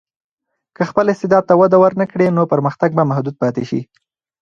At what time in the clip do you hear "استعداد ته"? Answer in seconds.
1.13-1.53